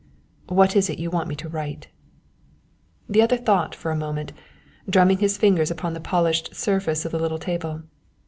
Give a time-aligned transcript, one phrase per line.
[0.49, 1.89] "What is it you want me to write?"
[3.07, 4.33] The other thought for a moment,
[4.89, 7.83] drumming his fingers upon the polished surface of the little table.